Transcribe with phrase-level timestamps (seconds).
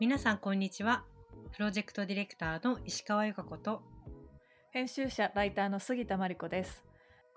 [0.00, 1.02] 皆さんこんにちは。
[1.56, 3.82] プロジェクトディレクターの石川由香子と。
[4.70, 6.84] 編集者ライターの杉田真理子です。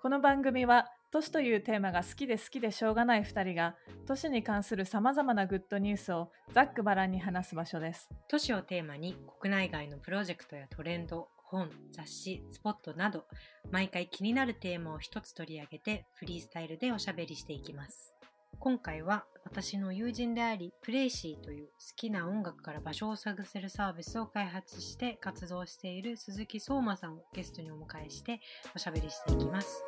[0.00, 3.74] この番組は都市というテーマが好きで好きでしょうがない2人が
[4.06, 8.08] 都市に関するさまざまなグッドニュースをざっくばらんに話す場所です。
[8.28, 13.24] 都市をテーマに国内外のプロジェクトやトレンド本雑誌スポットなど
[13.72, 18.14] 毎回気になるテーマを一つ取り上げてフリースタイルでおしゃべりしていきます。
[18.60, 28.40] 今回は私の友人でありプレイシーという好きな音楽から場所を探せるサービスを開発して活動している鈴木相馬さんをゲストにお迎えして
[28.74, 29.84] おしゃべりしていきます。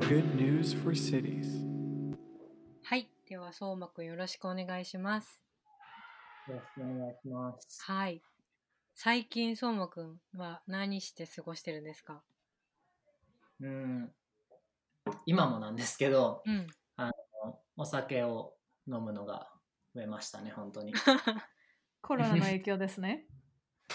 [0.00, 2.16] Good news for cities.
[2.82, 3.10] はい。
[3.28, 5.42] では、相馬くんよろしくお願いします。
[6.48, 7.82] よろしくお願いします。
[7.82, 8.22] はい。
[8.94, 12.22] 最近、相馬くんは何して過ごしてるんですか
[13.60, 14.10] うん、
[15.26, 16.66] 今もなんですけど、うん。
[17.76, 18.54] お酒を
[18.86, 19.50] 飲むのが
[19.94, 20.92] 増えましたね、本当に。
[20.92, 20.94] っ
[22.02, 23.26] コロナの影響ですね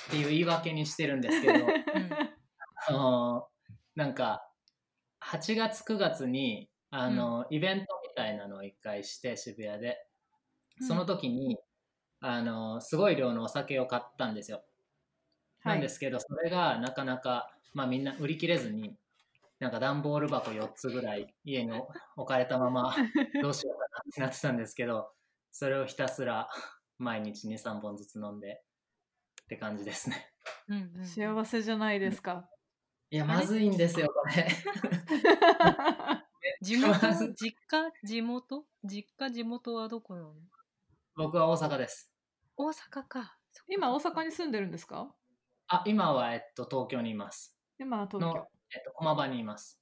[0.09, 1.67] ていう言い訳にしてるんですけど、
[2.87, 3.47] あの
[3.95, 4.47] なんか、
[5.19, 9.97] 8月、9月に、あの、イベントみたいなのを一回して、渋谷で。
[10.81, 11.57] その時に、
[12.19, 14.63] あの、すごい量のお酒を買ったんですよ。
[15.63, 18.97] なんですけど、それがなかなか、まあみんな売り切れずに、
[19.62, 21.72] なんか段ボール箱4つぐらい家に
[22.16, 22.95] 置かれたまま
[23.44, 25.14] どうしようかなってなってたんですけど、
[25.52, 26.50] それをひたすら
[26.98, 28.64] 毎日2、3本ずつ飲んで
[29.44, 30.34] って感じですね。
[30.67, 32.50] うんうん、幸せじゃないですか。
[33.12, 34.48] いや、まずいんですよ、これ。
[36.64, 38.66] 地元、実家、地元？
[38.84, 40.34] 実家、地元はどこなの？
[41.16, 42.12] 僕は大阪です。
[42.58, 43.38] 大阪か。
[43.67, 45.14] 今大阪に住んでるんですか？
[45.67, 47.59] あ、今は、えっと、東京にいます。
[47.80, 49.81] 今は東の京、えっと、駒場にいます。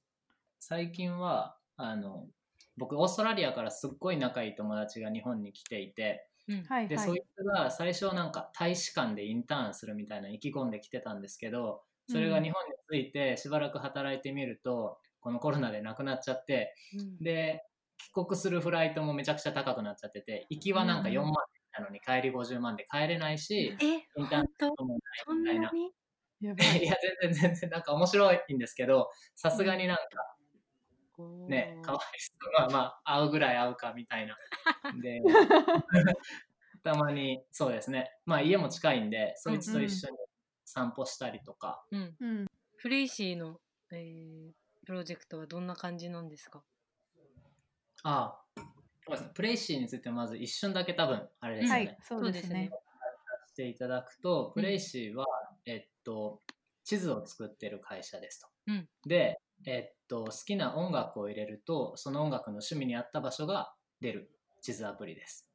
[0.58, 2.28] 最近は、あの、
[2.76, 6.62] 僕、オーストラリアからすっごい仲いい友達が日本に来ていて、うん。
[6.62, 17.64] で、はいはいそういう人が最初なんか大使館でインターンするみたいな意気込んできてたんですけど、それが日本に着いてしばらく働いてみると、このコロナでなくなっちゃって、うんで、
[17.98, 21.34] 帰国するフライトもめちゃくちゃ高くなっちゃってて、行きはなんかうん4万
[21.78, 24.46] なのに帰り50万で帰れないし、え、インターン
[24.76, 25.70] ともないみたいな。
[26.40, 30.02] やばいや、全然全然、なんか面白いんですけど、さすがになんか
[31.48, 32.52] ね、かわいそう。
[32.52, 34.36] まあまあ、会うぐらい会うかみたいな。
[35.02, 35.20] で、
[36.82, 38.10] たまに、そうですね。
[38.24, 40.16] まあ家も近いんで、そいつと一緒に
[40.64, 41.84] 散歩したりとか。
[41.90, 42.16] うん。
[42.20, 42.46] うん
[42.76, 43.60] フレイシーの、
[43.92, 44.52] えー
[44.86, 46.64] プロジェクトはどんな感じなんですか？
[48.02, 48.60] ああ、
[49.06, 49.30] そうですね。
[49.34, 51.86] プレイシーについてまず一瞬だけ多分、あれですよね。
[51.86, 52.70] はいそうですね
[53.46, 55.26] していただくと、プレイシーは、
[55.66, 56.40] えっと、
[56.84, 58.48] 地図を作ってる会社ですと。
[58.68, 64.30] うんで、えっと、好きな音楽を入れると、その音楽の趣味に合った場所が出る
[64.62, 65.48] 地図アプリです。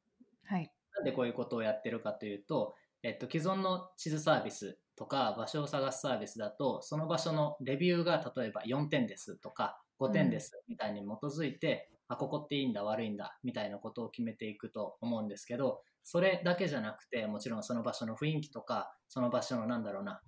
[0.46, 20.22] はいなんでこういうことをやってるかというと、えっと、既存の地図サービスとか場所を探すサービスだと、その場所のレビューが例えば4点ですとか5点ですみたいに基づいて、あ、ここっていいんだ悪いんだみたいなことを決めていくと思うんですけど、それだけじゃなくて、もちろんその場所の雰囲気とか、その場所のなんだろうな、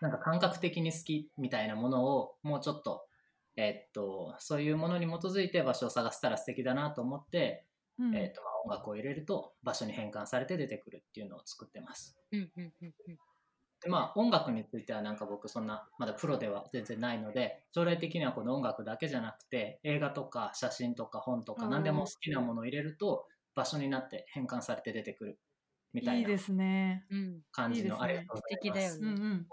[0.00, 3.06] なんか感覚的に好きみたいなものをもうちょっと、
[3.56, 7.66] えっと、そういうものに基づいて場所を探せたら素敵だなと思って、
[7.98, 12.16] うんえーとまあ、音楽を入れると場所に変換されて出てくるっていうのを作ってます。
[12.32, 13.18] うんうんうんうん。
[13.82, 25.40] でまあ音楽についてはなんか僕そんなまだプロでは全然ないので将来的にはこの音楽だけじゃなくて映画とか写真とか本とかうん何でも好きなものを入れると場所になって変換されて出てくる
[25.92, 27.40] みたいないいですねうん。
[27.52, 28.42] 感じいいですねのありがとうございます。
[28.42, 29.46] 素敵だよねうんうん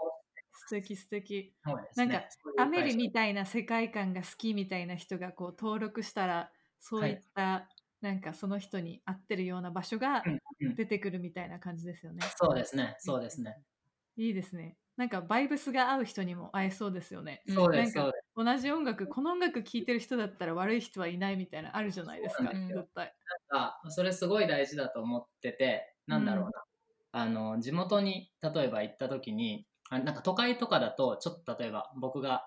[0.52, 2.22] 素敵素敵ねなんか
[2.58, 7.68] アメリみたいな世界観が好きみたいな人がこう登録したらそういった、
[8.00, 12.20] なんかその人に合ってるような場所がうんうん出てくるみたいな感じですよね。
[12.36, 13.56] そうですねそうですね。
[14.16, 14.76] いいですね。
[14.96, 17.42] なんかバイブスが合う人にも合えそうですよね。
[17.46, 18.24] うんそうですなんかそうです。
[18.36, 23.14] 同じ音楽、この音楽聴いてる人だったら悪い人はいないみたいなあるじゃないですか、そうなんですよ絶対。
[23.50, 26.50] あそれすごい大事だと思っててなんだろうな、
[27.12, 32.44] あの地元に例えば行った時にあなんか都会とかだとちょっと例えば僕が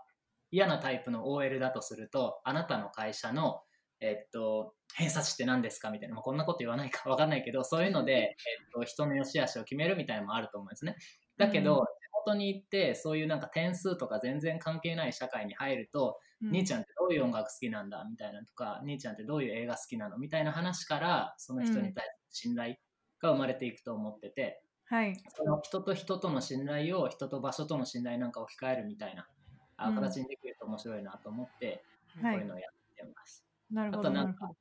[0.51, 3.61] 嫌なタイプの OL だとするとあなたの会社の
[3.99, 8.35] えっと偏差値って何ですかみたいな、まあ、こんなこと言わないか わかんないけどそういうので、 えっ
[8.73, 10.95] と、人の良し悪しを決めるみたいなのもあると思うんですね。
[11.37, 11.85] だけど、うん。
[11.85, 11.89] 地
[12.25, 16.51] 元に行ってそういうなんか点数とか全然関係ない社会に入るとうん。
[16.51, 20.17] 兄ちゃんってどういう音楽好きなんだみたいなとか、兄ちゃんってどういう映画好きなの？
[20.17, 22.75] みたいな話から、その人に対する信頼
[23.21, 25.13] が生まれていくと思ってて、はい。
[25.35, 29.27] その人と人との信頼を人と場所との信頼なんか置き換えるみたいな、
[29.75, 31.83] あうん形にできると面白いなと思って、
[32.21, 33.45] はいこういうのをやってます。
[33.69, 34.09] なるほど。
[34.09, 34.51] あとなんか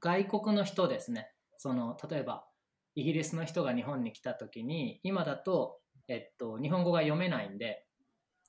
[0.00, 1.30] 外国の人ですね。
[1.58, 2.44] その例えば
[2.96, 5.78] イギリスの人が日本に来た時に今だと、
[6.08, 7.84] えっと、日本語が読めないんで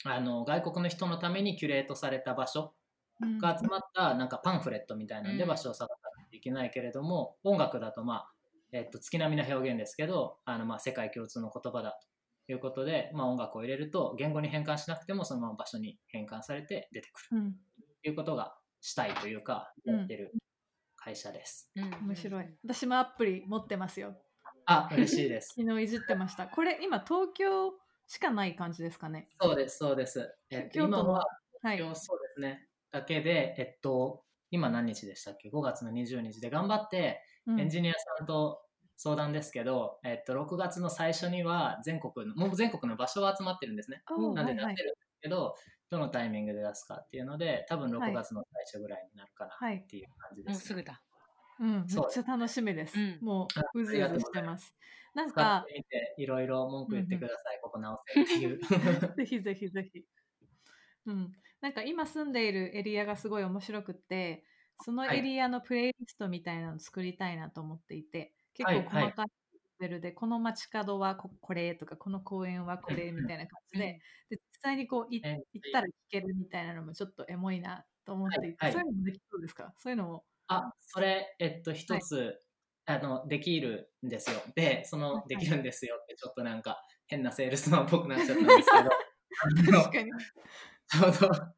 [0.03, 2.73] あの外国の人のためにキュレートされた場所
[3.21, 8.31] が集まったなんかパンフレットみたいなんで場所を探さないといけないけれども、音楽だとまあ、
[8.71, 11.97] えっと、月並みな表現ですけどあのまあ世界共通の言葉だ
[12.45, 17.55] ということで、まあ、音楽を入れると言語に変換しなくてもそのまま場所に変換されて出てくるうん、
[18.03, 20.31] ということがしたいというかうんやってる
[20.95, 21.71] 会社です。
[21.75, 22.45] うん面白い。
[22.63, 24.15] 私もアプリ持ってますよ。
[24.65, 25.53] あ嬉しいです。
[25.57, 26.47] 昨日いじってました。
[26.47, 27.73] これ今東京
[28.07, 29.29] しかない感じですかね。
[29.39, 30.35] そうですそうです。
[30.49, 31.25] えっ今は
[31.61, 31.77] はい。
[31.77, 38.61] そうですねだけで、えっと、今何日でしたっけ ?5 月の20日で頑張ってうんエンジニアさんと
[38.95, 44.01] 相談ですけど、えっと、6月の最初には全国の、もう全国の場所が集まってるんですね。
[44.33, 45.55] なんで出はいはいせるんですけど、
[45.91, 51.03] どのタイミングで出すかっていうので、多分はい6月の最初ぐらいになるかなはいっていう感じです、もうすぐだ。
[51.59, 52.97] うん、めっちゃ楽しみです。
[52.97, 54.73] うんもあううずうずしてます。
[55.13, 55.65] なんか
[56.17, 58.59] いろいろ文句言ってください、ここ直せっていう。
[59.15, 60.05] ぜひぜひぜひ。
[61.05, 61.31] うん、
[61.61, 64.43] なんか今住んでいるエリアがすごい面白くって、
[64.81, 69.03] そのエリアのプレイリストみたいなのを作りたいなと思っていて、結構はいはい。
[69.05, 69.27] 細かい
[69.79, 73.85] レベルで、この街角はここれとか、この公園はこれみたいな感じで、
[74.29, 75.37] で実際にこう行っ
[75.73, 79.73] たら聞けるみたいなのもちょっとエモいなと思っていて、はいはいそういうのもできそうですか？
[79.77, 80.25] そういうのも。
[80.47, 82.39] あ、それ、えっと、一つ、
[82.85, 84.41] あの、できるんですよ。
[84.55, 88.89] で、その、はいはいできるんですよって、ちょっとなんか、変なセールスマンっぽくなっちゃったんですけど、
[89.81, 90.11] 確かに。
[90.87, 91.29] ちょうど、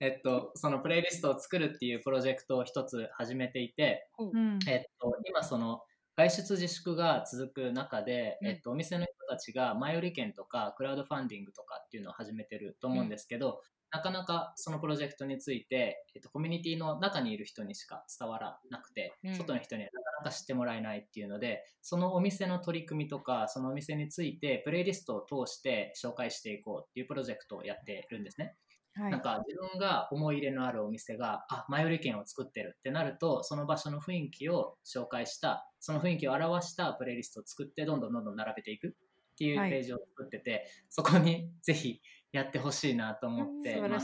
[0.00, 4.36] えっと、そのプレイリストを作るっていうプロジェクトを一つ始めていて、う。
[4.36, 4.58] ん。
[4.68, 5.82] えっと、今その
[6.16, 8.48] 外出自粛が続く中で、うん。
[8.48, 19.36] えっと、お店の人たちが前売り券とかクラウドファンディングとかっていうのを始めてると思うんですけど、なかなかそのプロジェクトについて、えっと、コミュニティの中にいる人にしか伝わらなくて、うん。
[19.36, 28.54] 外の人にはなかなか知ってもらえないっていうのでそのお店の取り組みとかそのお店についてプレイリストを通して紹介していこうっていうプロジェクトをやってるんですね。
[28.94, 38.90] はいなんか自分が思い入れのあるお店があ前売り券を作ってるってなるとその場所の雰囲気を紹介したその雰囲気を表したプレイリストを作ってどんどんどんどん並べていくっ
[39.34, 42.00] ていうはいページを作ってて、そこにぜひ
[42.32, 44.00] やってほしいなと思って、まあ。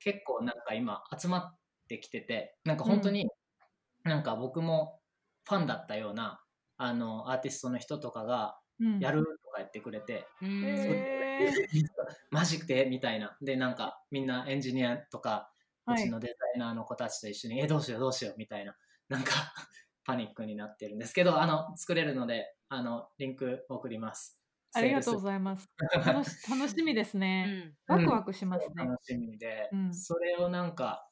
[0.00, 1.58] 結構なんか今集まっ
[1.88, 3.28] てきててなんか本当に
[4.02, 5.00] なんか僕も
[5.44, 6.42] ファンだったような
[6.76, 9.04] あのアーティストの人とかがうん。
[9.04, 11.08] やるとか言ってくれて、うん。
[11.38, 11.50] へ
[12.30, 12.86] マジで？
[12.86, 13.36] みたいな。
[13.42, 15.52] で、なんかみんなエンジニアとか、
[15.86, 15.94] はい。
[15.94, 18.76] うちのデザイナーの子たちと一緒に、え、どうしようどうしようみたいな、
[19.08, 19.32] なんか
[20.04, 24.42] パニックになってるんですけど、あの、作れるので、あの、リンク送ります。
[24.72, 25.68] ありがとうごいざいます。
[26.04, 27.50] 楽し 楽しみですうね。
[27.50, 27.76] ん。
[27.86, 28.90] ワクワクしますね。
[28.90, 29.90] 楽しみで、うん。
[29.90, 31.10] それをなんか、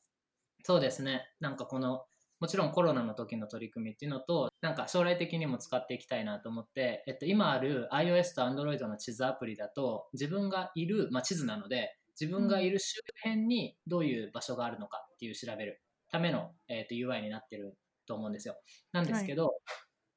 [0.64, 2.06] そうですね、なんかこの、
[2.42, 15.80] もちろんコロナの時の取り組みっていうのと、なんか将来的にも使っていきたいなと思って、えっと、今ある iOS と Android の地図アプリだと、自分がいる、まあ、地図なので、自分がいる周辺にどういう場所があるのかっていう調べる
[16.10, 17.78] ための、えっと UI になってる
[18.08, 18.56] と思うんですよ。
[18.90, 19.52] なんですけど、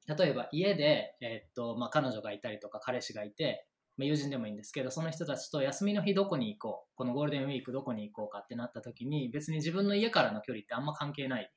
[0.08, 11.50] 例えば家で、えっとまあ、彼女がいたりとか彼氏がいて、まあ、友人でもいいんですけどその人たちと休みの日どこに行こうこのゴールデンウィークどこに行こうかってなった時に別に自分の家からの距離ってあんま関係ない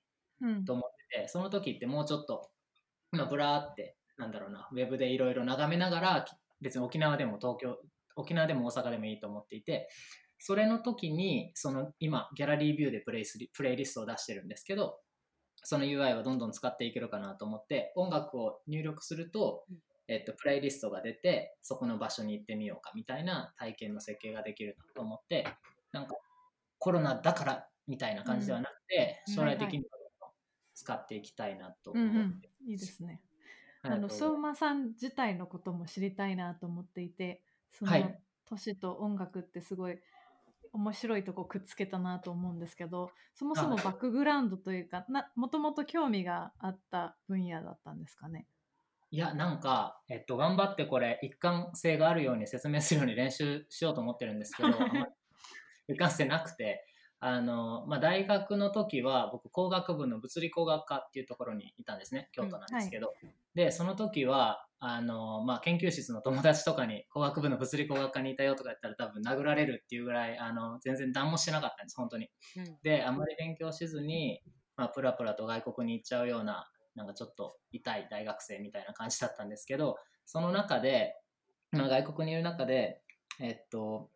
[0.66, 2.50] と思っててその時ってもうちょっと、
[3.12, 7.78] まあ、ブラーってなんだろうなウェブでいろいろ眺めながらき別に沖縄でも東京
[8.16, 9.90] 沖縄でも大阪でもいいと思っていて
[10.40, 15.00] それの時にその今ギャラリービューでプレイスリプレイリストを出してるんですけど
[15.64, 19.78] その UI をどんどん使っていけるかなと思って音楽を入力すると、うん。
[20.12, 25.46] えっと、プレイリストが出てそこの場所に行ってみようかみたいな体験の設計ができるなと思って
[25.92, 26.16] なんか
[26.80, 29.36] コロナだからみたいな感じではなくて、うん。
[29.36, 29.86] 将来的に
[30.80, 33.22] 使っていきたいなとうん思って、うん、いいですね。
[33.82, 38.20] あの相馬さん自体のことも知りたいなと思っていて、その、はい。
[38.46, 40.00] 都市と音楽ってすごい
[40.74, 43.84] 面白いとこくっつけたなと思うんですけど、そもそもはい。
[43.84, 48.48] バックグラウンドというか、なもともと興味があった分野だったんですかね？
[49.12, 54.70] いや、なんか、えっと、頑張ってこれ、一貫性があるように説明するように練習しようと思ってるんですけど、
[55.88, 56.86] 一貫性なくて、
[57.22, 63.14] あの、まあ、大学の時は、僕、工学部の物理工学科っていうところにいたんですね、京都なんですけど。
[63.56, 72.30] で、その時は、あの、まあ、研究室の友達とかに、工学部の物理工学科にいたよとか言ったら、多分殴られるっていうぐらい、あの、全然何もしてなかったんです、本当に。
[72.56, 74.42] うんで、あんまり勉強しずに、
[74.78, 81.16] まあ、プラプラと外国に行っちゃうような、なんかちょっと痛い大学生みたいな感じだったんですけど、その中で、
[81.72, 83.02] まあ、外国にいる中で、
[83.42, 84.10] えっと、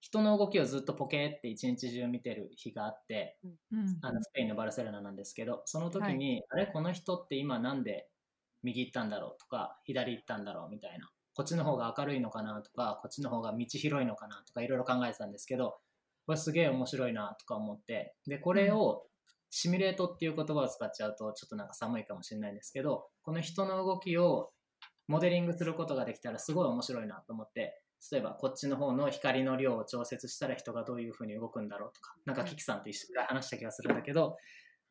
[0.00, 3.38] 人の動きをずっとポケーって一日中見てる日があって
[3.72, 3.98] うん。
[4.02, 6.66] あのスペインのバルセロナなんですけどその時に、あれ？
[6.66, 8.08] この人って今なんで
[8.62, 11.10] 右行ったんだろうとか左行ったんだろうみたいな。
[11.34, 15.76] こっちの方が明るいのかなとかこっちの方が道広いのかなとかいろいろ考えてたんですけど
[16.26, 18.14] これすげえ面白いなとか思って。
[18.26, 19.04] でこれを
[19.50, 24.50] シミュレートっていう言葉を使っちゃうとちょっとなんか寒いかもしれないんですけどこの人の動きを
[25.06, 27.80] モデリングすることができたらすごい面白いなと思って
[28.12, 34.36] 例えばこっちの方の光の量を調節したら人がどういうふうに動くんだろうとかなんかキキさんと一緒に話した気がするんだけど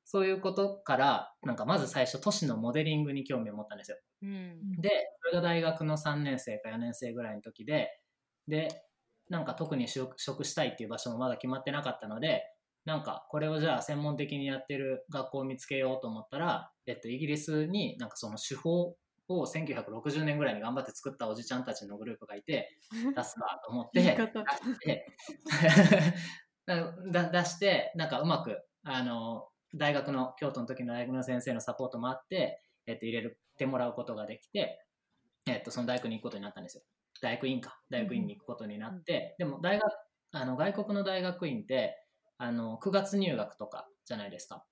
[0.05, 3.97] そういうことからなんかまず最初都市のモデリングに興味を持ったんですよ。
[4.23, 4.89] うんで
[5.21, 7.89] それが大学の3年生か4年生ぐらいの時で
[8.47, 8.69] で
[9.29, 12.43] なんか特に就職したいっていう場所もまだ決まってなかったので
[12.85, 18.95] なんかこれをじゃあ専門的にやってる学校を見つけようと思ったら、えっと、イギリスになんかその手法
[19.29, 22.77] を1960年ぐらいに頑張って作ったおじちゃんたちのグループがいて
[23.15, 25.05] 出すかと思って出して
[27.11, 34.85] だ出してなんかうまくあの大学の京都の時の大学の先生のサポートもあって、えっと、入れてもらうことができて、
[35.45, 36.83] えっと、その大学に行くことになったんですよ。
[37.21, 37.81] 大学院か。
[37.89, 39.91] 大学院に行くことになって、でも大学
[40.31, 42.01] あの外国の大学院って
[42.37, 44.65] あの9月入学とかじゃないですか。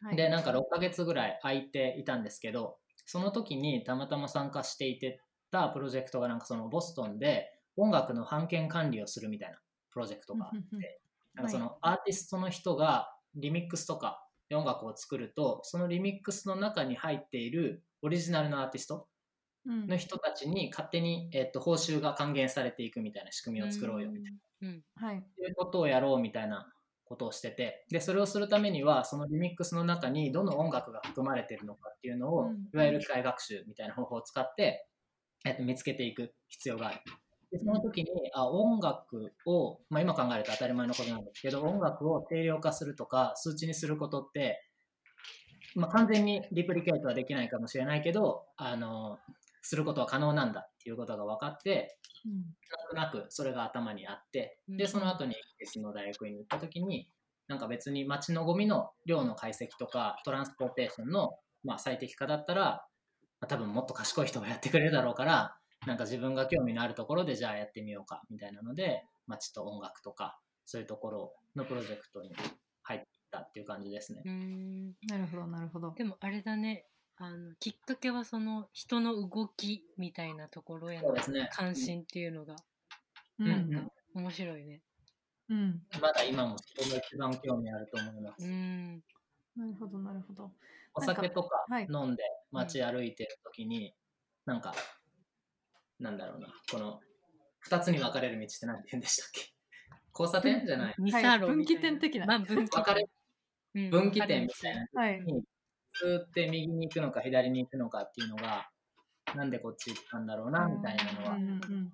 [0.00, 0.16] はい。
[0.16, 5.20] でなんか6ヶ月ぐらい空いていたんですけどその時にたまたま参加していて
[5.50, 9.58] たプロジェクトがなんかそのボストンで音楽の版権管理をするみたいな
[9.90, 11.00] プロジェクトがあって
[11.34, 19.08] なんかそのアーティストの人がリミックスとかで音楽を作るとそのリミックスの中に入っているオリジナルのアーティスト
[19.66, 19.86] うん。
[19.86, 24.38] の人たちに勝手に、えっと報酬が還元されていくみたいな仕組みを作ろうよみたいな。
[24.62, 24.82] うん。
[24.94, 25.18] はい。
[25.18, 26.72] っていうことをやろうみたいな
[27.06, 34.86] ことをしててでそれをするためにはそのリミックスの中にどの音楽が含まれているのかっていうのを、うんいわゆる機械学習みたいな方法を使って、
[35.44, 36.98] えっと見つけていく必要がある。
[37.50, 44.60] でその時にあ音楽を、まあ、今考えると当たり前のことなんですけど音楽を定量化するとか数値にすることって、
[45.76, 49.18] まあ、完全にリプリケートはできないかもしれないけどあの
[49.66, 52.32] することは可能なんだっていうことが分かってうん。
[52.94, 54.76] なんとなくそれが頭にあって、うん。
[54.76, 57.08] で、その後にイギリスの大学院に行った時に、
[57.48, 62.86] なんか別に街のゴミの量の解析とか、トランスポーテーションの、まあ、最適化だったら、
[63.40, 65.56] まあ多分もっと賢い人がやってくれるだろうから、
[65.86, 72.34] なんか自分が興味のあるところでじゃあやってみようかみたいなので、街と音楽とか、そういうところのプロジェクトに
[72.82, 74.22] 入ったっていう感じですね。
[74.24, 74.94] うん。
[75.08, 75.92] なるほどなるほど。
[75.92, 76.86] でもあれだね
[77.18, 81.48] あのきっかけはその人の動きみたいなところへのそうですね。
[81.52, 82.56] 関心っていうのが。
[83.38, 83.80] なんか
[84.14, 84.82] 面白いね。
[85.48, 85.82] うん。
[86.00, 88.44] まだ今もそこが一番興味あると思います。
[88.44, 89.02] うん。
[89.56, 90.50] なるほどなるほど。
[90.94, 91.88] お酒とかはい。
[91.90, 93.94] 飲んで街歩いてる時に、
[94.44, 94.74] なんか、
[95.98, 97.00] なんだろうな、この
[97.68, 99.52] 2つに分かれる道って何て言うんでしたっけ？
[100.18, 100.94] 交差点じゃない。
[100.98, 102.26] 分岐みたい点的な。
[102.26, 103.08] まあ分岐分かれ
[103.74, 103.90] うん。
[103.90, 104.86] 分岐点みたいな。
[105.00, 105.22] はい
[106.00, 108.68] ずって右に行くのか左に行くのかっていうのが、
[109.34, 111.92] なんでこっち行ったんだろうなみたいなのは、うんうんうん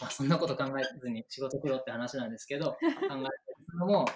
[0.00, 4.06] まあ、そんなこと考えずに仕事しろって話なんですけど、 考えてるのも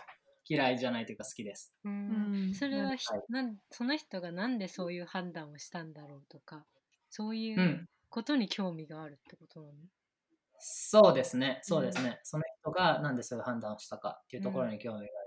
[0.49, 1.75] 嫌いじゃないというか好きです。
[1.85, 2.51] ううん。
[2.51, 3.25] んそれはひはい。
[3.29, 6.67] なんその人がなんでそういう判断をしたんだろうとか
[7.11, 7.61] そういうん。
[7.61, 9.75] うことに興味があるってことなの、
[10.59, 12.21] そうですね、そうですね。
[12.23, 15.18] その人がなんでそういう判断をしたかっていうところに興味が。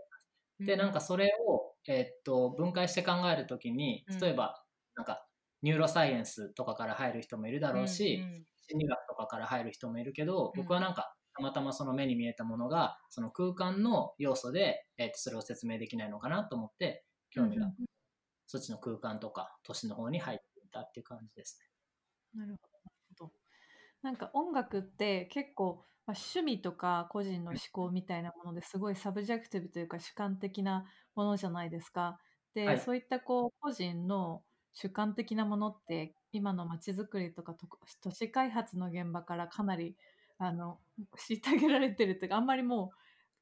[0.66, 4.64] で、なんかそれを、えっと分解して考えるときにうん、例えば、
[4.96, 5.26] なんか
[5.62, 10.62] ニューロサイエンスとかから入る人もいるだろうし、うん心理学とかから入る人もいるけど、うん。
[10.62, 17.68] 僕はなんかたまたまその目に見えたものがその空間の要素で、えっとそれを説明できないのかなと思って興味が、
[18.48, 21.60] そっちの空間とか都市の方に入っていたっていう感じです
[22.36, 22.42] ね。
[22.42, 22.56] なる
[23.20, 23.32] ほど。
[24.02, 32.20] なんか音楽って結構、まあ、趣味とか個人の嗜好みたいなものですごい subjective というか主観的なものじゃないですか。
[32.54, 32.80] で、はい。
[32.80, 34.44] そういったこう個人の
[34.74, 37.68] 主観的なものって今の街づくりとかと
[38.02, 39.96] 都市開発の現場からかなり
[40.38, 40.80] あの
[41.18, 42.98] 虐げられてるというかあんまりもう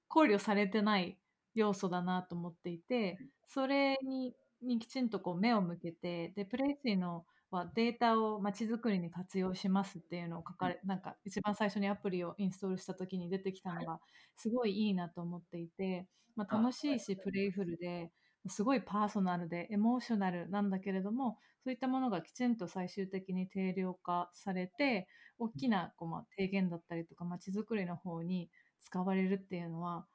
[0.08, 1.20] 考慮されてない
[1.56, 14.00] 要素だなと思っていてそれににきちんとこう目を向けてでプレイシーのはデータをまちづくりに活用しますっていうのを書かれなんか一番最初にアプリをインストールした時に出てきたのが
[14.36, 18.12] すごいいいなと思っていて、まあ、あ楽しいしプレイフルで
[18.48, 28.50] すごいパーソナルでエモーショナルなんだけれどもそういったものがきちんと最終的に定量化されて大きなこう、まあ、提言だったりとかまちづくりの方に
[28.82, 30.06] 使われるっていうのは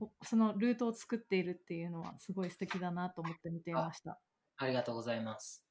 [0.00, 4.18] おそのルートを作っているっていうのはすごい素敵だなと思って見ていました。
[4.56, 5.67] ありがとうございます。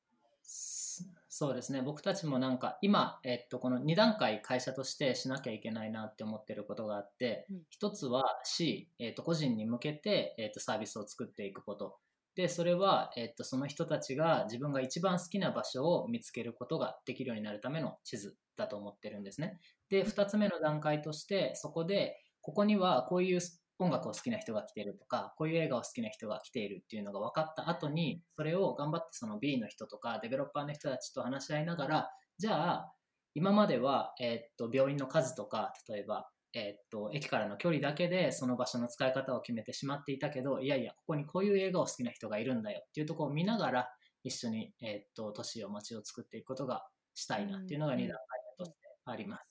[0.48, 1.82] そうですね。
[1.82, 7.62] 僕たちもなんか今、えっと、この2段階会社としてしなきゃいけないなって思ってることがあって、うん。
[7.70, 12.00] 一つは C、えっと、個人に向けて、えっと、サービスを作っていくこと。
[12.36, 19.60] でそれは、えっと、その人たちが自分が一番好きな場所を見つけることができるようになるための地図だと思ってるんですね。
[19.90, 23.40] で2つ目の段階としてそこでここにはこういう
[23.80, 32.94] 音楽を好きな人が来てるとかこういう映画を好きな人が来ているっていうのが分かった後にそれを頑張ってその B の人とかデベロッパーの人たちと話し合いながらじゃあ
[33.36, 43.90] 今までは、えっと病院の数とか例えば、えっと駅からの距離だけでその場所の使い方を決めてしまっていたけどいやいやここにこういう映画を好きな人がいるんだよっていうところを見ながら
[44.24, 48.18] 一緒に、えっと都市を街を作っていくことがしたいなっていうのが2段階
[48.58, 49.47] としてあります。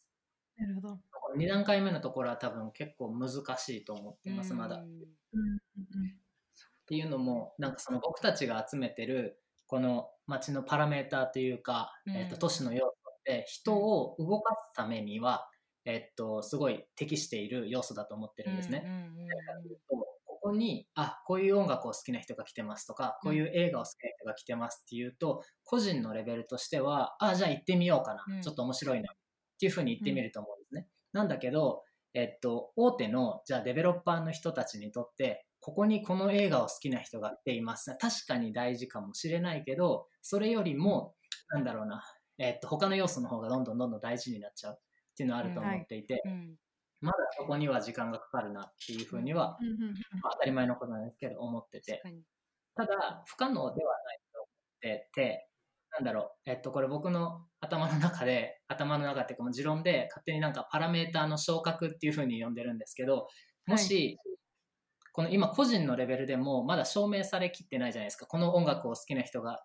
[0.58, 0.98] なるほど。
[1.10, 4.76] この2段階目のところは多分結構難しいと思っています、まだ。
[4.76, 5.58] っうん
[6.86, 15.48] ていうのも、なんかその僕たちが集めてる、この街のパラメーターというか、うんえっと都市の要素って、人を動かすためには、
[15.84, 18.82] えっと、すごい適している要素だと思ってるんですね。
[18.84, 19.06] うんうんうん
[20.38, 28.24] ここに、あ、こういう音楽を好きな人が来てますとか、こういう映画を好きな人が来てますっていうと、個人のレベルとしては、あ、じゃあ行ってみようかな。
[28.28, 29.12] うんちょっと面白いな。
[29.56, 30.86] っていうふうに言ってみると思うんですね。
[31.12, 31.82] なんだけど、
[32.14, 37.96] えっと、大手の、じゃあデベロッパーの人たちにとって、ここにこの映画を好きな人が来ています。
[37.98, 41.14] 確かに大事かもしれないけど、それよりも、
[41.50, 42.02] なんだろうな、
[42.38, 44.74] えっと、他の要素の方がどんどんどんどん大事になっちゃう。
[44.74, 44.76] っ
[45.16, 46.56] ていうのはあると思っていて、うん。
[47.00, 49.58] まだそこには時間がかかるなっていうふうには、
[50.30, 52.02] 当たり前のことなんですけど、思ってて。
[52.74, 54.48] ただ、不可能ではないと思っ
[54.80, 55.48] てて、
[55.96, 63.28] なんだろう、えっと、これ僕の頭の中で、 頭の中っていうか、持論で、勝手になんかパラメーターの昇格っていう風に呼んでるんですけど、
[63.66, 64.18] もし、
[65.12, 68.26] この今個人のレベルでもまだ証明されきってないじゃないですか。
[68.26, 69.64] この音楽を好きな人が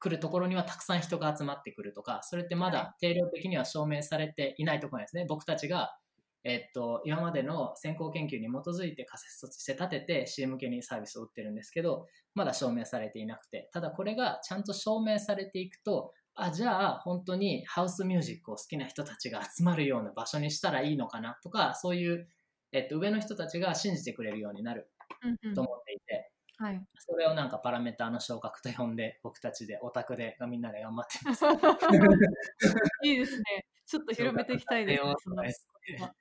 [0.00, 5.26] 来るところにはたくさん人が集まってくるとか、それってまはだ定量的には証明されていないところなんですね。
[5.28, 5.96] 僕たちが、
[6.42, 22.26] えっと、今までの先行研究に基づいて仮説として立てて CM 向けにサービスを売ってるんですけど、まだ証明されていなくて、ただこれがちゃんと証明されていくと、あ、じゃあ本当にハウスミュージックを好きな人たちが集まるような場所にしたらいいのかなとか、そういう、
[22.72, 24.88] えっと、上の人たちが信じてくれるようになる
[25.22, 26.82] うんうんと思っていて、はい。
[26.98, 31.44] それをなんかパラメーターの昇格と呼んで、僕たちでオタクでみんなで頑張ってます。
[33.04, 33.66] いいですね。
[33.86, 35.54] ちょっと広めていきたいですね。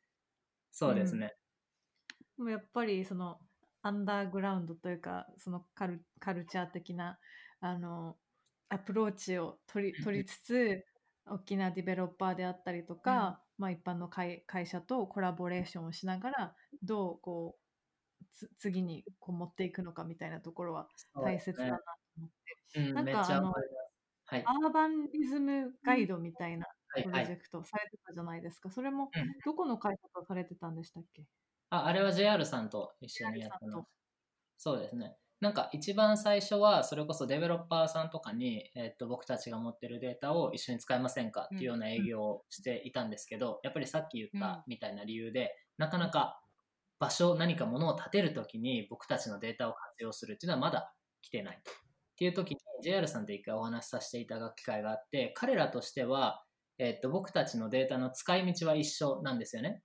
[0.79, 1.33] そうですね。
[2.37, 3.37] でもやっぱりその
[3.81, 7.19] アンダーグラウンドというかそのカルカルチャー的な
[7.59, 8.15] あの
[8.69, 10.85] アプローチを取り取りつつ
[11.25, 17.57] 大きなディベロッパーであったりとか、まあ、一般の会会社とコラボレーションをしながらどうこ
[18.21, 21.83] うつ次にこう持っていくのかみたいなところは大切だなと
[22.17, 22.29] 思っ
[22.73, 23.53] て、うん、なんかあの。
[24.27, 24.43] はい。
[24.45, 27.37] アーバンリズムガイドみたいなはい、プロジェはい。
[27.37, 31.23] クトされてたじゃないですか、それもうんどこの会社とされてたんでしたっけ？
[31.69, 33.89] あ、あれは JR さんと一緒にやって JR さんとます。
[34.57, 35.15] そうですね。
[35.39, 46.41] なんか一番最初はそれこそデベロッパーさんとかに、えっと僕たちが持ってるデータを一緒に使いませんかっていうような営業をしていたんですけど、やっぱりさっき言ったみたいな理由で、なかなか
[46.99, 51.57] 場所、何かものを建てるときに僕たちのデータを活用するっていうのはまだ来てない。
[51.57, 51.61] っ
[52.17, 56.43] ていう時に JR さんと一回お話しさせていただく機会があって、彼らとしては、
[56.79, 59.83] えっと僕たちのデータの使い道は一緒なんですよね。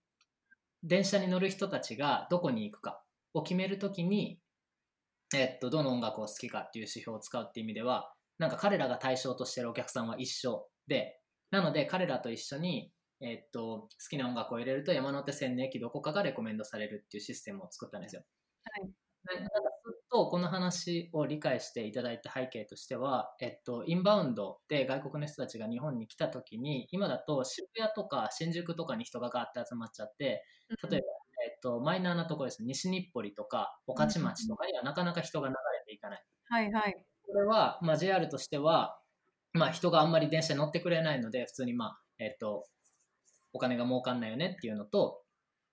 [0.82, 3.02] 電車に乗る人たちがどこに行くか
[3.34, 4.38] を決めるときに、
[5.34, 11.18] えっと、どの音楽を好きかっていう指標を使うっていう意味では、なんか彼らが対象としてるお客さんは一緒で、
[11.50, 18.22] なので彼らと一緒に、えっと、好きな音楽を入れると山手線の駅どこかがレコメンドされるっていうシステムを作ったんですよ。
[18.64, 18.90] はい
[19.26, 19.50] でなんか
[20.10, 30.44] とこの話を理解していただいた背景としては、えっと、インバウンドで外国の人たちが日本に来た時に、今だと渋谷とか新宿とかに人がガーって集まっちゃって、
[30.88, 31.06] 例えば、
[31.46, 36.24] えっと、マイナーなところですね、西日暮里とか、御徒町とかにはなかなか人が流れていかない。
[36.48, 36.94] はいはい。
[37.26, 38.98] これは、まあ、JR としては、
[39.52, 42.66] まあ、人があんまり電車に乗ってくれないので、普通に、まあ、えっと、
[43.52, 45.23] お金が儲かんないよねっていうのと、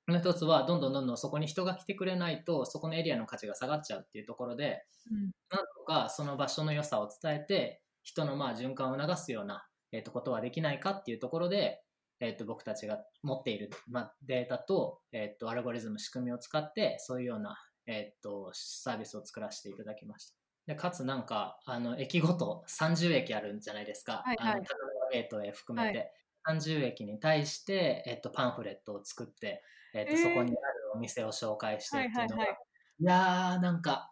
[0.08, 11.82] もう一つは、どんどんどんどんそこに人が来てくれないと、そこのエリアの価値が下がっちゃうっていうところで、うんなんとかその場所の良さを伝えて、人のまあ循環を促すような、えっとことはできないかっていうところで、
[12.20, 20.36] えっと僕たちが持っている、まあ、データと,、えっとアルゴリズム、仕組みを使って、そういうような、えっとサービスを作らせていただきました。
[20.68, 24.76] でかつなんか、あの駅ごと30駅あるんじゃないですか、はいはいあの高
[25.10, 26.14] 輪ゲートへ含めて。
[26.48, 30.58] 30駅に対して、えっとパンフレットを作って、えっとえーそこにある
[30.96, 32.58] お店を紹介してっていうのが、はいはいはい
[33.00, 34.12] いやーなんか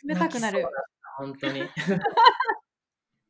[0.00, 0.64] 集めたくなる
[1.18, 1.62] 本当に。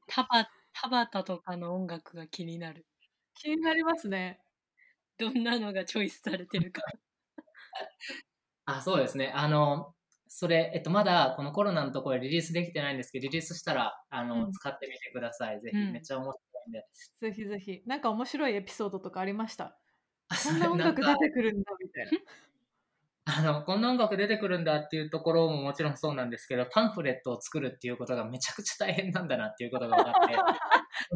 [0.07, 2.87] 束田畑とかの音楽が気になる。
[3.35, 4.41] 気になりますね。
[5.19, 6.83] どんなのがチョイスされてるか。
[8.67, 9.33] あ、そうですね。
[9.35, 9.95] あの、
[10.29, 15.61] それ、えっと、まだこのコロナのところでリリースできてないんですけど、リリースしたら、あの、うん使ってみてください。
[15.61, 16.87] ぜひ、うんめっちゃ面白いんで。
[17.21, 17.83] ぜひぜひ。
[17.87, 19.79] なんか面白いエピソードとかありました？
[20.31, 22.11] あこんな音楽出てくるんだみたいな。
[23.25, 30.37] あの、こんな音楽出てくるんだっていうところももちろんそうなんですけど、パンフレットを作るっていうことがめちゃくちゃ大変なんだなっていうことが分かって。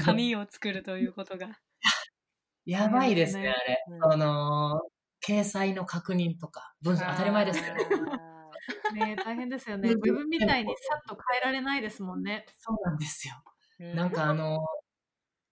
[0.04, 1.58] 紙を作るということが。
[2.66, 3.84] やばいですね、あれ。
[3.88, 4.82] うんその、
[5.26, 8.34] 掲載の確認とか、文章当たり前ですけど、あ
[8.94, 9.90] ね大変ですよね。
[9.90, 12.44] ウェブみたいにさっと変えられないですもんね。
[12.58, 13.34] そうなんですよ。
[13.80, 14.60] ーなんかあの、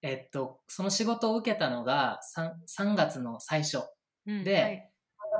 [0.02, 3.84] えっと、その仕事を受けたのが 3, 3月の最初
[4.26, 4.88] うんで、はい。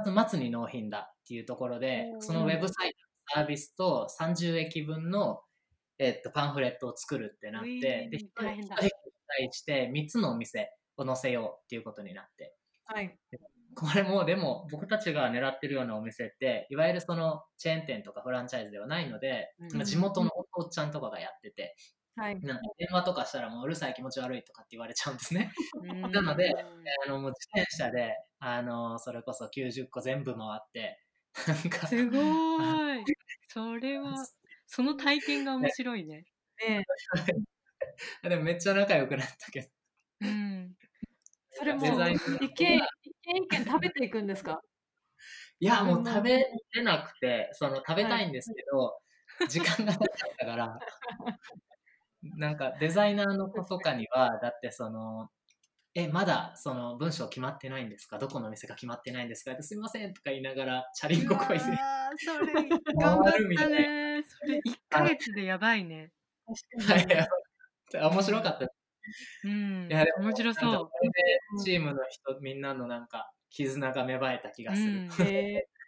[0.04, 5.40] 3月末に納品だっていうところでそのウェブサイトのサービスと30駅分の、
[5.98, 8.76] えっと、パンフレットを作るってなって、で、ー大変だ。
[8.76, 8.90] 1人に
[9.28, 13.16] 対して3つのお店を載せようっていうことになって、はい。
[13.74, 19.76] これもでも僕たちが狙ってるようなお店って、いわゆるそのチェーン店とかフランチャイズではないので、うん。
[19.76, 21.76] まあ地元のお父ちゃんとかがやってて、
[22.16, 22.40] はい。
[22.40, 25.52] なんか電話とかしたらもううるさい気持ち悪いとかって言われちゃうんですね。
[25.82, 26.54] うん なので
[27.06, 31.00] あのもう自転車で、あのそれこそ90個全部回って、
[31.46, 33.04] なんか、すごーい。
[33.48, 34.14] それは、
[34.66, 36.24] その体験が面白いね。
[36.66, 36.84] ね
[38.22, 39.68] でもめっちゃ仲良くなったけど、
[40.20, 40.76] うん。
[41.52, 42.18] それも一
[42.54, 44.60] 軒一軒一軒食べていくんですか？
[45.60, 46.38] いや、もう食べ
[46.74, 48.98] れなくて、その食べたいんですけど、
[49.48, 50.78] 時間がなかったから、
[52.22, 55.28] なんかデザイナーの子とかには、だってその、
[55.94, 58.18] え、まだその文章決まってないんですか？
[58.18, 59.52] どこの店か決まってないんですか？
[59.52, 61.78] ってすみませんとか言いながら、チャリンコこいでうわー
[62.18, 62.52] それ、
[62.98, 64.22] 頑張ったね。
[64.26, 66.12] それ、1ヶ月でやばいね。
[66.46, 68.68] 面白かった。
[69.44, 69.88] うん。
[69.90, 70.90] いやでも面白そう。
[71.64, 74.88] チームの人、みんなのなんか、絆が芽生えた気がする。
[74.88, 75.81] うんえー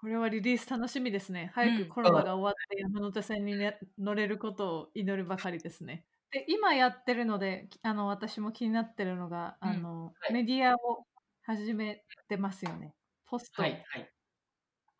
[0.00, 1.50] これはリリース楽しみですね。
[1.54, 6.04] 早うんくコロナが終わって山手線に、ね、乗れることを祈るばかりですね。
[6.30, 11.06] で今やってるのできあの私も気になってるのが、うんあのはいメディアを
[11.42, 12.94] 始めてますよね。
[13.26, 14.10] ポストはい、はい。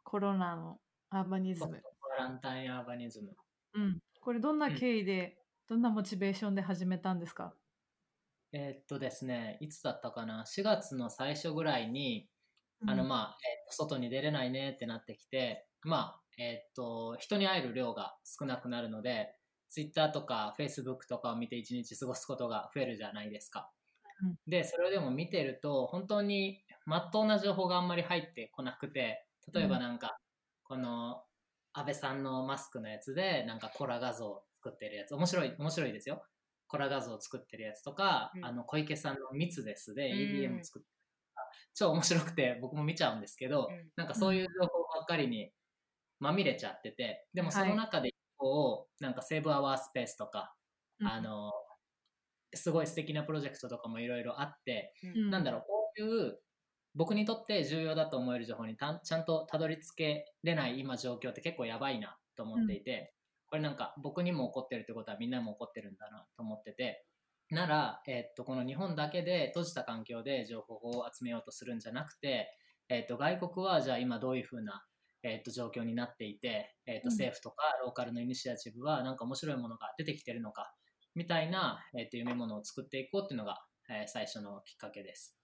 [0.04, 0.78] コロナの
[1.10, 1.80] アーバニズム。
[2.18, 3.36] バランタインアーバニズム。
[3.74, 7.54] うん、これどんな経緯で、どんなモチベーションで始めたんですか？
[8.52, 12.30] えーっとですね、いつだったかな、4月の最初ぐらいに、
[12.86, 19.34] あの、うんまあ、えー外に出れないねってなってきて、まあ、えーっと、人に会える量が少なくなるので、
[19.68, 23.70] Twitter とか Facebook とかを見て一日過ごすことが増えるじゃないですか。
[24.22, 24.36] うん。
[24.46, 30.18] で、それでも見てると、本当にまっとうな情報があんまり入ってこなくて、例えばなんか、
[30.64, 31.22] この、
[31.72, 36.24] 安倍さんのマスクのやつで、なんかコラ画像を作ってるやつ、面白い、面白いですよ。
[36.66, 38.44] コラ画像を作ってるやつとか、うん。
[38.44, 40.18] あの小池さんの密ですでうん。
[40.18, 40.88] EDM 作って
[41.74, 43.90] 超面白くて僕も見ちゃうんですけど、うん。
[43.96, 45.50] なんかそういう情報ばっかりに
[46.20, 50.54] まみれちゃってて、でもその中で一方、なんかセーブアワースペースとか、
[51.02, 51.52] あの、
[52.54, 55.30] すごい素敵なプロジェクトとかもいろいろあって、うん。
[55.30, 56.38] なんだろう、こういう
[56.94, 63.12] 僕にとって重要だと思える情報にたんちゃんとたどり着けれない今状況って結構やばいなと思っていて、
[63.50, 67.04] これなんか僕にも起こってるってことはみんなも起こってるんだなと思ってて、
[67.50, 72.48] なら、えっと、この日本だけで閉じた環境で情報を集めようとするんじゃなくて、
[72.88, 74.84] えっと、外国はじゃあ今どういうふうな、
[75.22, 80.74] えっと、状況になっていて、えっと、うん政府とかローカルのイニシアチブはなんか面白いものが出てきてるのか、
[81.14, 85.38] みたいな、えっと、夢物を作っていこうっていうのが、えー最初のきっかけです。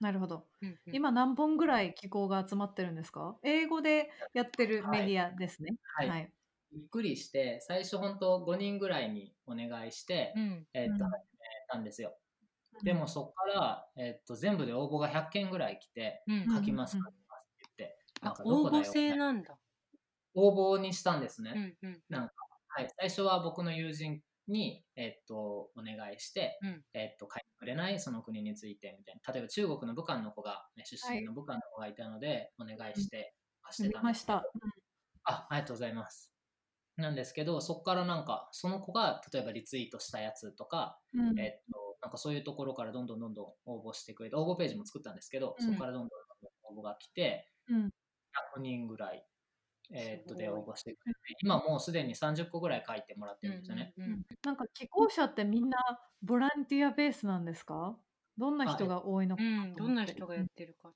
[0.00, 0.46] なるほど。
[0.60, 3.38] うんうん今何本ぐらい機構が集まってるんですか？
[3.44, 5.76] 英語でやってるメディアですね。
[5.96, 6.32] はいはい。
[6.72, 11.10] びっくりして、最初本当5人ぐらいにお願いして、うんえっと、うん
[11.74, 12.16] 始めたんですよ。
[12.82, 17.12] でもそこから、えっと、全部で応募が100件ぐらい来て、うんうん書きます、書きます
[17.72, 19.56] って言って、応募制なんだ。
[20.34, 21.76] 応募にしたんですね。
[21.82, 22.34] うんうんなんか、
[22.68, 28.00] はい、最初は僕の友人に、えっと、お願いして、うんえっと、書いてくれない？
[28.00, 29.32] その国についてみたいな。
[29.32, 34.44] 例えば中国の武漢の子が、ね、出身の武漢の子がいたので、お願いして貸して見たんですした。
[35.24, 36.33] あ、ありがとうございます。
[36.96, 41.38] なんですけど、そこからなんか、その子が例えばリツイートしたやつとか、うん。
[41.38, 45.66] えっと、なんかそういうところからどんどんどんどん応募してくれて、応募ページも作ったんですけど、うん。
[45.66, 46.18] そこからどんどんどん
[46.72, 47.90] どん応募が来て、うん。
[48.56, 49.26] 100人ぐらい、
[49.92, 53.92] えっと、で応募してくれて、今もうすでに30個ぐらい書いてもらってるんですよね。
[53.96, 55.78] うんうんなんか寄稿者ってみんな
[56.22, 57.96] ボランティアベースなんですか？
[58.36, 59.42] どんな人が多いのか
[59.76, 60.92] どんな人がやってるか。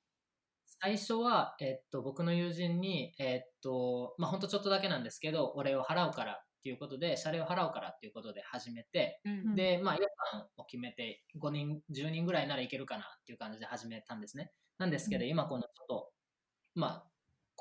[0.81, 14.51] 最初は、えっと、僕の友人に、えっと、まあ、ほんとちょっとだけなんですけど、お礼を払うからっていうことで、謝礼を払うからっていうことで始めて、うんで、まあ予算を決めて、5人、10人ぐらいならいけるかなっていう感じで始めたんですね。
[14.77, 16.11] なんですけど、今このちょっと、
[16.75, 17.09] まあ、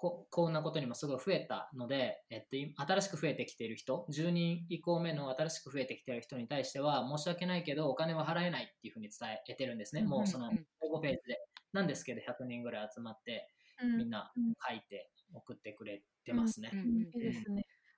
[0.01, 10.03] ここんなことにもすごい増えたので、えっと、い新しく増えてきている人、10人以降目の新しく増えてきている人に対しては、申し訳ないけど、お金は払えないっていうふうに伝えてるんですね。
[10.05, 11.48] もうそのうん応募ページで。
[11.73, 13.49] なんですけど、100人ぐらい集まって、
[13.83, 14.55] みんなうん。
[14.69, 16.71] 書いて送ってくれてますね。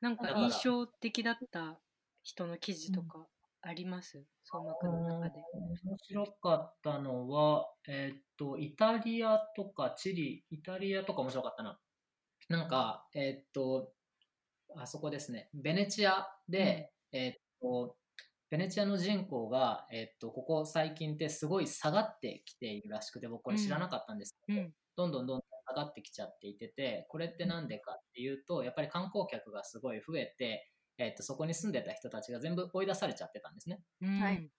[0.01, 1.81] なんか印象的だった
[2.23, 3.27] 人の記事とか
[3.63, 4.25] あります？
[4.45, 5.43] 相馬くんの中で。
[5.53, 11.81] 面白かったのは、えーっと、イタリアとかチリ、イタリアとか面白かったな。
[12.49, 13.93] なんか、えーっと、
[14.77, 17.97] あそこですね、ベネチアで、えーっと、
[18.51, 24.73] ベネチアの人口が、えーっと、ここ最近ってすごい下がってきているらしくて、僕これ知らなかったんですけど、うん。
[24.97, 33.81] どんどんどんどん下がってきちゃっていてて、これってなんでかっていうと、やっぱり観光客がすごい増えて、えーっと、そこに住んでた人たちが全部追い出されちゃってたんですね。
[34.01, 34.51] はい。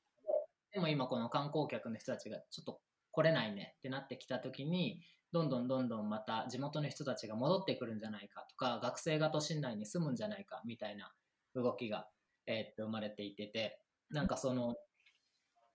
[0.72, 2.80] でも今この観光客の人たちがちょっと
[3.12, 5.02] 来れないねってなってきた時に
[5.34, 11.12] どんどんどんどんまた地元の人たちが戻ってくるんじゃないかとか学生が都心内に住むんじゃないかみたいな
[11.56, 12.08] 動きが、
[12.52, 14.76] えーっと生まれていててなんかその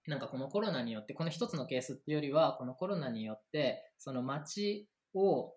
[0.06, 5.52] なんかこのコロナによってこの一つのケースっていうよりはこのコロナによってその街を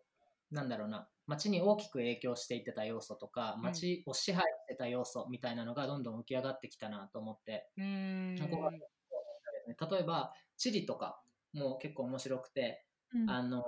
[0.51, 3.63] なんだろうな街に大きく影響していってた要素とかうん。
[3.63, 8.49] 街を支配してた要素みたいなのがどんどん浮き上がってきたなと思ってうーん。
[8.49, 11.21] ここが例えば地理とか
[11.53, 13.29] も結構面白くて、うん。
[13.29, 13.63] あの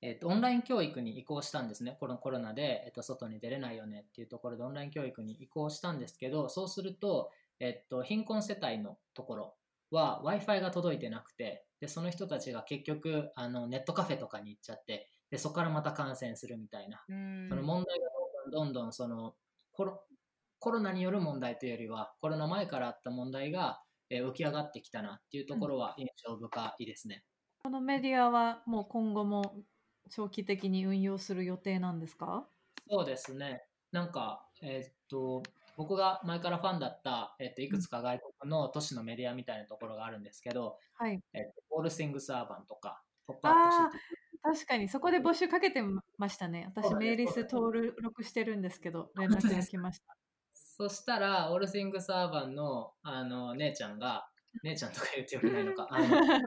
[0.00, 1.96] えっとオンライン教育に移行したんですね。
[1.98, 7.30] このコロナで、えっと外に出れないよねっていうところでオンライン教育に移行したんですけどそうすると、
[7.60, 9.54] えっと貧困世帯のところ
[9.90, 17.02] は w i f i が届いてなくてでその人たちが結局あのネットカフェとかに行っちゃってでそこからまた感染するみたいな。
[17.08, 17.48] うん。
[17.48, 18.06] その問題が
[18.50, 19.34] どんどんどんどんその
[19.72, 20.02] コロ
[20.60, 23.80] コロナによる問題というよりはコロナ前からあった問題が、
[24.10, 27.24] えー浮き上がってきたなっていうところは印象深いですね。
[27.62, 29.54] このメディアはもう今後も
[30.08, 32.46] 長期的に運用する予定なんですか？
[32.90, 33.62] そうですね。
[33.92, 35.42] なんか、えーっと、
[35.76, 41.20] 僕が前からファンだった、えーっといくつか外国の都市のメディアみたいなところがあるんですけど、はい。
[41.32, 43.98] えーっと、オールシングスアーバンとか、ポップアップ
[44.42, 45.82] 確かにそこで募集かけて
[46.16, 46.70] ましたね。
[46.74, 50.16] 私メールリスト登録してるんですけど、連絡が来ました。
[50.54, 54.28] そしたら、オールシングスアーバンのあの姉ちゃんが、
[54.62, 56.40] 姉ちゃんとか言ってよくないのか、あの オー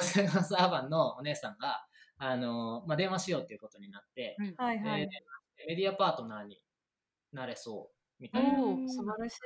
[0.00, 1.86] ルシングスアーバンのお姉さんが、
[2.18, 5.02] あのまあ、電話しようっていうことになって、はいはい。
[5.02, 5.08] で
[5.68, 6.60] メディアパートナーに
[7.32, 9.38] なれそうみたいなおお、素晴らしい。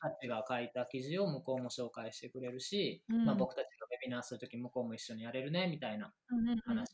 [0.00, 3.24] たちが書いた記事を向こうも紹介してくれるし、うん。
[3.24, 6.58] まあ、僕たちがウェビナーするとき向こうも一緒にやれるねみたいなうんうんうん。
[6.60, 6.90] 話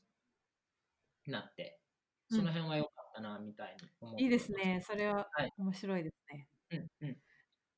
[1.26, 1.78] になって、
[2.30, 2.38] うん。
[2.38, 4.82] その辺は良かったなみたいに思っていいですね。
[4.84, 5.52] それははい。
[5.56, 6.48] 面白いですね。
[6.72, 7.16] うんうん、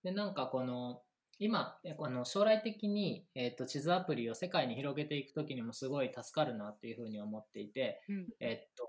[0.02, 1.02] でなんかこの
[1.38, 8.28] 今えあの将来的に、えー、と地図アプリを世界に広げていくときにもすごい助かるなっていうふうに思っていて、うん。
[8.40, 8.88] えっと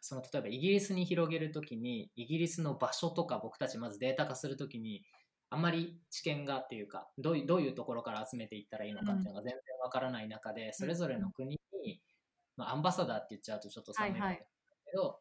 [0.00, 5.02] その例えばイギリスに広げるときにイギリスの場所とか僕たちまずデータ化するときに
[5.48, 12.02] あまり知見がっていうかどういうどういうところから集めていったらいいのかっていうのが全然わからない中で、それぞれの国に、
[12.56, 14.46] まあ、アンバサダーって言っちゃうとちょっと寒いかもしれない。
[14.86, 15.20] けど、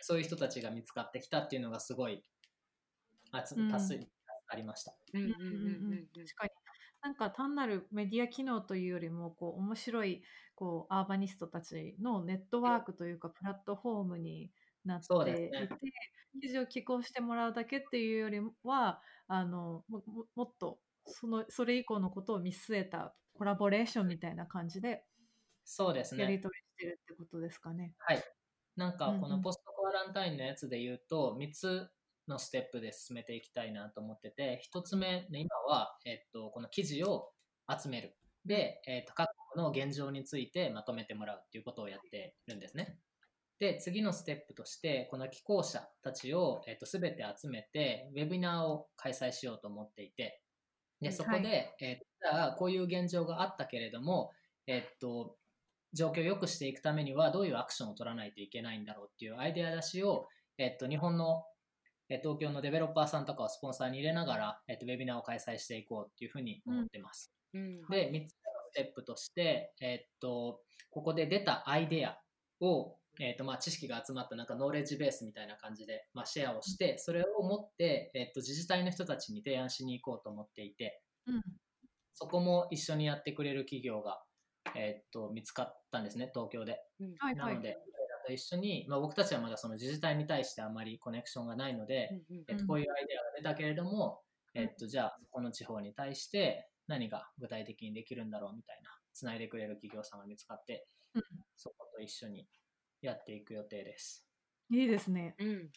[0.00, 2.22] そういう人たちが見つかってきたっていうのがすごい
[3.32, 3.70] あつうん
[4.48, 4.94] ありました。
[5.14, 6.50] うんうんうんうんうんうんうん確かに。
[7.00, 10.22] なんか単なるメディア機能というよりもこう面白い
[10.56, 14.50] こうアーバニストたちのネットワークというかプラットフォームに
[14.84, 15.68] なっていて、ね
[16.40, 25.04] 記事を寄稿してもらうだけっていうよりはあのもももっとそのそれ以降のことを見据えたコラボレーションみたいな感じで
[25.70, 26.22] そうですね。
[26.22, 27.92] やり取りしてるってことですかね。
[27.98, 28.24] はい。
[28.76, 31.90] なんかこのポストコアランタインのやつで言うと、3つ
[32.28, 37.30] のステップで進めていきたいなと思ってて、1つ目、ね、今は、えっと、この記事を
[37.68, 38.16] 集める。
[38.44, 42.98] で、えっと、各国の現状についてまとめてもらうっていうことをやってるんですね。
[43.58, 50.40] で、次のステップとして、この寄稿者たちを、えっと、全て集めて、ウェビナーを開催しようと思っていて、
[51.00, 54.30] で、そこで、はいえっと、じゃあ、こういう現状があったけれども、
[54.66, 55.36] えっと、
[55.92, 61.44] 状況を良くしていくためにはどういうアクションを取らないといけないんだろうっていうアイデア出しを、えっと、日本の、
[62.08, 67.32] えー東京のデベロッパーさんとかをスポンサーに入れながら、えっと、ウェビナーを開催していこうっていうふうに思ってます。
[67.54, 68.26] うんで、3つ目の
[68.70, 72.18] ステップとして、えっと、ここで出たアイデア
[72.60, 81.42] を、えっと、まあ、知識が集まったなんかノーレッジベースみたいな感じで、まあ、シェアをして、それを持って、えっと、自治体の人たちに提案しに行こうと思っていて、うん。
[82.14, 84.22] そこも一緒にやってくれる企業が、
[84.76, 86.80] えっと、見つかったんですね、東京で。
[87.18, 87.54] はいはい。
[87.54, 87.76] なので、
[88.28, 94.20] と一緒に、まあ、僕たちはまだその自治体に対してあまりコネクションがないので、うんうんえっと、こういうアイデアが出たけれども、
[94.54, 101.22] えっと、じゃあこの地方に対して何が具体的にできるんだろうみたいなつないでくれる企業さんが見つかって、うん
[101.56, 102.46] そこと一緒に
[103.02, 104.24] やっていく予定です。
[104.70, 105.34] いいですね。
[105.38, 105.70] うん。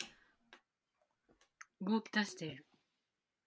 [1.82, 2.68] 動き出している。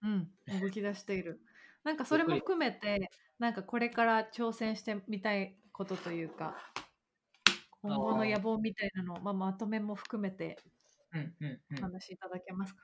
[0.03, 1.40] うん、 動き出している。
[1.85, 6.57] なんかそれも含めて、なんかこれから挑戦してみたいことというか、
[7.85, 10.57] 今後の野望みたいなのを、まあ、まとめも含めて
[11.12, 11.79] うんうんうん。
[11.79, 12.81] お話しいただけますか？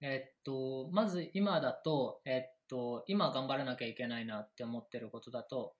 [0.00, 5.74] えっと、まず今だと、えっと、今頑張らなきゃいけないなって思ってることだと、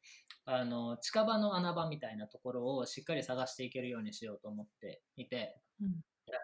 [0.44, 6.00] あの、近場の穴場みたいなところをしっかり探していけるようにしようと思っていて、うん。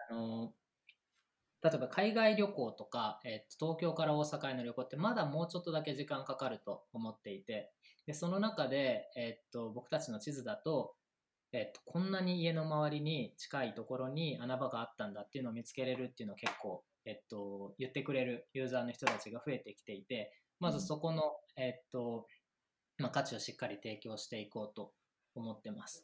[0.09, 0.53] あの、
[1.63, 7.71] 例えば海外旅行とか、えっと、東京から大阪への旅行ってまだもうちょっとだけ時間かかると思っていて、
[8.05, 10.95] で、その中で、えっと、僕たちの地図だと、
[11.53, 21.21] えっと、こんなに家の周りに近いところに穴場があったんだっていうのを見つけれるっていうのを結構、えっと、言ってくれるユーザーの人たちが増えてきていて、まずそこの、
[21.55, 22.25] えっと、
[22.97, 24.93] まあ、価値をしっかり提供していこうと
[25.35, 26.03] 思ってます。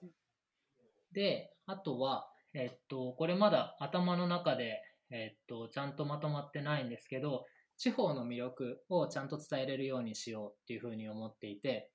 [1.13, 7.45] で、あとは、えっと、これまだ頭の中で、えっと、ちゃんとまとまってないんですけど、
[7.77, 11.89] 地方の魅力をちゃんと伝えれるようにしようっていうふうに思っていて、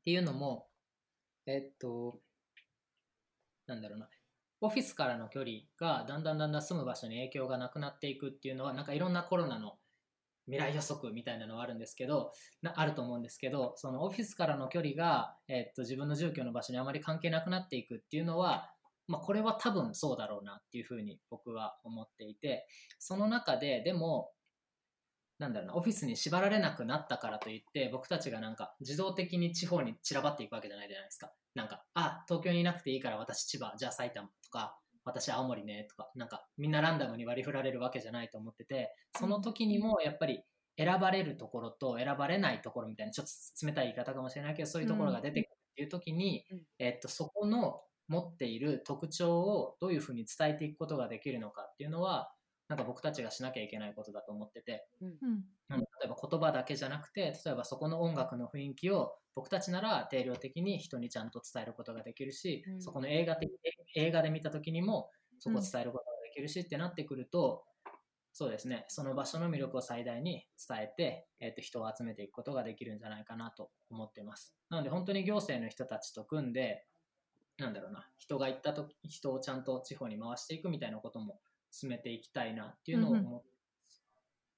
[0.00, 0.66] っていうのも、
[1.46, 2.18] えっと、
[3.68, 4.08] なんだろうな、
[4.60, 9.78] オフィスからの距離がだんだんだんだん住む場所に影響がなくなっていくっていうのは、なんかいろんなコロナの
[10.46, 12.32] 未来予測みたいなのはあるんですけど、
[12.74, 18.72] あると思うんですけど、そのオフィスからの距離が、えっと、自分の住居の場所にあまり関係なくなっていくっていうのは、
[19.06, 22.66] まあ、これは多分そうだろうなっていうふうに僕は思っていて、
[22.98, 24.30] その中ででも、
[25.38, 31.32] なんだろうな、オフィスに縛られなくなったからといって、僕たちがなんか自動的に地方に散らばっていくわけじゃないじゃないですか。
[31.54, 40.42] なんか、あ、東京にいなくていいから私千葉、じゃあ埼玉とか、私青森ねとか、なんかみんなランダムに割り振られるわけじゃないと思ってて、その時にもやっぱり
[40.76, 52.32] 選ばれるところと選ばれないところみたいな、ちょっと冷たい言い方かもしれないけど、そういうところが出てくるっていう時に、うんえっと、そこの持っている特徴をどういうふうに伝えていくことができるのかっていうのは、
[52.68, 55.18] なんか僕たちがしなきゃいけないことだと思ってて、うん。
[55.70, 55.80] うん。
[55.80, 62.82] 例えば言葉だけじゃなくて例えばそこの音楽の雰囲気を僕たちなら定量的に人にちゃんと伝えることができるし、うん。
[62.82, 63.50] そこの映画的
[63.96, 67.64] 映画で見た時にもそこを伝えることができるし、ってなってくると
[68.32, 74.56] そうですねその場所の魅力を最大に伝えて、えっと人を集めていくことができるんじゃないかなと思ってます。
[74.68, 76.86] なので本当に行政の人たちと組んで
[77.56, 84.02] なんだろうな人が行った時人をちゃんと地方に回していくみたいなことも進めていきたいなっていうのを思ってます、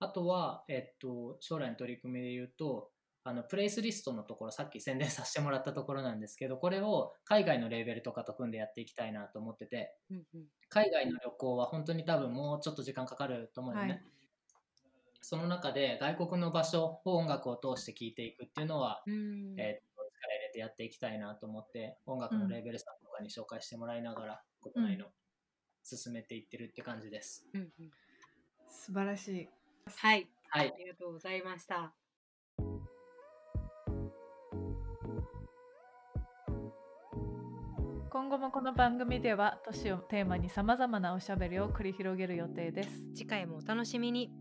[0.01, 2.91] あとは、えっと、将来の取り組みで言うと、
[3.23, 10.45] あのプレイスリストのところ、さっき宣伝させてもらったところなんですけど、これを海外のレーベルとかと組んでやっていきたいなと思ってて、うんうん。
[10.71, 13.89] 海外の旅行は本当に多分もうちょっと時間かかると思うよね。
[13.89, 14.03] はい。
[15.21, 19.61] その中で外国の場所を音楽を通して聴いていくっていうのは、うん。
[19.61, 25.07] えっと力入れてやっていきたいなと思って、音楽のレーベルさんとかに紹介してもらいながら、国内の
[25.83, 27.47] 進めていってるって感じです。
[27.55, 27.91] うんうん
[28.73, 29.49] 素晴らしい。
[29.97, 30.79] はい、はいあ。
[30.79, 31.93] りがとうございました。
[38.11, 42.91] 今後もこの番組では都市をテーマにさまざまなおしゃべりを繰り広げる予定です。
[43.15, 44.33] 次回もお楽しみに。